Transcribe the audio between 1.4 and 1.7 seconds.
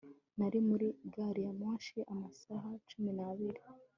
ya